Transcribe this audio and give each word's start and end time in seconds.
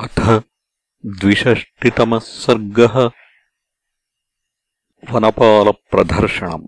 अथ 0.00 0.42
द्विषष्टितमः 1.06 2.18
सर्गः 2.18 3.10
वनपालप्रदर्शनम्। 5.12 6.66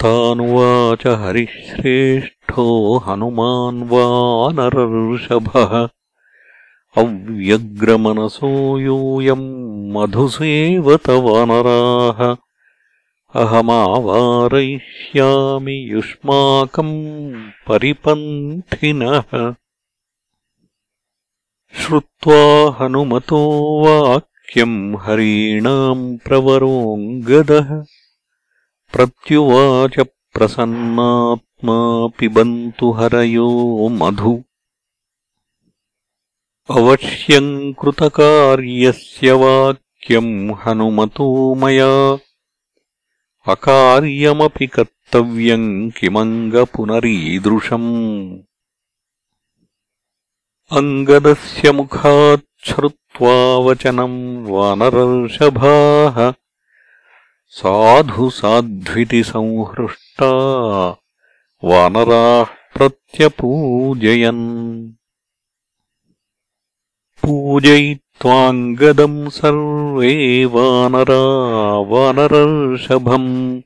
तानुवाच 0.00 1.06
हरिश्रेष्ठो 1.06 2.98
हनुमान् 2.98 3.82
वानरऋषभः 3.82 5.88
अव्यग्रमनसो 6.96 8.78
यूयम् 8.78 9.92
मधुसेवत 9.92 11.08
वानराः 11.08 12.36
अहमावारयिष्यामि 13.34 15.88
युष्माकम् 15.92 17.50
परिपन्थिनः 17.68 19.54
श्रुत्वा 21.76 22.76
हनुमतो 22.78 23.40
वाक्यम् 23.84 24.96
हरीणाम् 24.96 26.18
प्रवरोऽङ्गदः 26.18 27.68
प्रत्युवाच 28.92 30.06
प्रसन्नात्मा 30.34 32.06
पिबन्तु 32.18 32.90
हरयो 32.90 33.88
मधु। 33.88 34.44
अवश्यम् 36.70 37.74
कृतकार्यस्य 37.74 39.32
वाक्यम् 39.32 40.52
हनुमतो 40.64 41.54
मया। 41.54 42.18
अकार्यमपि 43.52 44.66
कर्तव्यम् 44.66 45.90
किमङ्गपुनरीदृशम् 45.90 47.18
अङ्गदस्य 50.76 51.70
मुखाच्छ्रुत्वा 51.72 53.36
वचनम् 53.66 54.46
वानरर्षभाः 54.46 56.16
साधु 57.60 58.28
साध्विति 58.30 59.22
संहृष्टा 59.22 60.30
वानराः 61.64 62.44
प्रत्यपूजयन्। 62.76 64.44
पूजयित्वाङ्गदम् 67.22 69.30
सर्वे 69.30 70.44
वानरा 70.44 71.22
वानरर्षभम् 71.92 73.60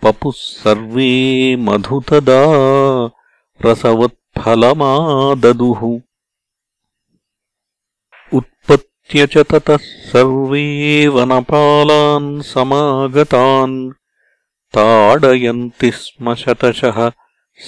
पपुः 0.02 0.32
सर्वे 0.36 1.56
मधुतदा 1.56 2.42
रसवत्फलमाददुः 3.66 6.11
उत्पत्य 8.34 9.26
च 9.26 9.44
ततः 9.50 9.76
सर्वे 10.12 11.06
वनपालान् 11.14 12.42
समागतान् 12.52 13.92
ताडयन्ति 14.76 15.90
स्म 15.90 16.34
शतशः 16.34 17.10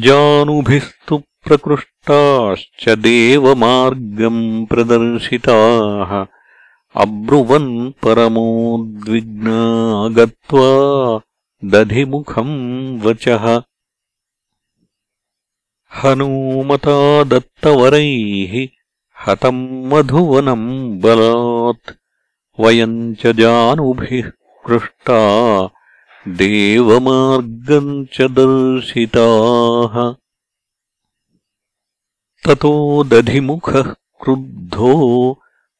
जानुभिस्तु 0.00 1.22
प्रकृष्टाश्च 1.46 2.88
देवमार्गम् 2.88 4.66
प्रदर्शिताः। 4.66 6.26
अब्रुवन् 7.02 7.90
परमोद्विग्ना 7.90 10.08
गत्वा 10.08 11.20
दधिमुखम् 11.64 13.00
वचः। 13.00 13.62
हनूमता 16.02 17.24
दत्तवरैः 17.24 18.68
हतम् 19.26 19.86
मधुवनम् 19.86 21.00
बलात्। 21.00 21.96
वयम् 22.60 23.14
च 23.14 23.26
जानुभिः 23.26 24.30
पृष्टा 24.68 25.70
देवमार्गम् 26.28 28.06
च 28.06 28.20
दर्शिताः 28.20 30.23
ततो 32.44 33.04
दधिमुखः 33.04 33.94
क्रुद्धो 34.22 34.92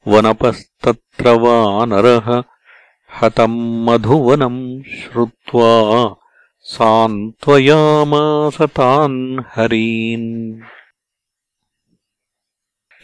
वनपस्तत्र 0.09 1.29
वानरः 1.29 2.43
हतम् 3.19 3.87
मधुवनम् 3.87 4.83
श्रुत्वा 4.83 6.17
सान्त्वयामास 6.61 8.63
तान् 8.63 9.43
हरीन्। 9.55 10.61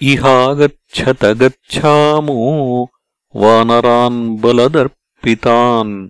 इहागच्छत 0.03 1.25
गच्छामो 1.25 2.89
वानरान् 3.37 4.41
बलदर्पितान् 4.41 6.09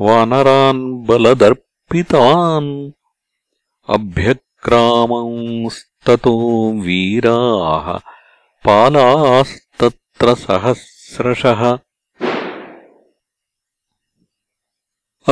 वानरान् 0.00 1.06
बलदर्पितान् 1.06 2.90
अभ्यक्रामंस्ततो 3.88 6.34
वीराः 6.82 7.98
पालास्तत्र 8.66 10.34
सहस्रशः 10.34 11.78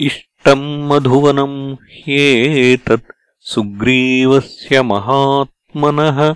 इष्टम् 0.00 0.88
मधुवनम् 0.88 1.74
ह्येतत् 1.74 3.12
सुग्रीवस्य 3.40 4.82
महात्मनः 4.82 6.34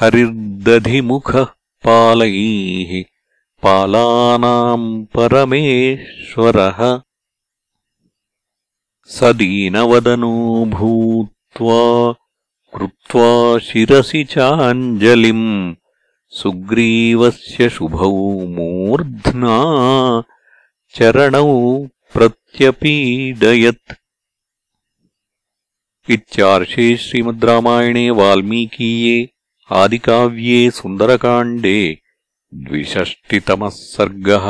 हरिर्दधिमुखः 0.00 1.46
पालैः 1.86 3.04
पालानाम् 3.62 5.06
परमेश्वरः। 5.06 7.00
स 9.06 9.24
दीनवदनो 9.24 10.64
भूत्वा 10.64 12.14
कृत्वा 12.76 13.58
शिरसि 13.58 14.24
चाञ्जलिम् 14.24 15.74
सुग्रीवस्य 16.32 17.68
शुभौ 17.68 18.10
मूर्ध्ना 18.46 19.56
चरणौ 20.94 21.46
प्रत्यपीडयत्। 22.12 23.92
इत्यार्षे 26.10 26.96
श्रीमद् 26.96 27.44
रामायणे 27.44 28.10
वाल्मीकीये 28.10 29.28
आदिकाव्ये 29.70 30.70
सुन्दरकाण्डे 30.70 31.98
द्विषष्टितमः 32.54 33.68
सर्गः 33.68 34.46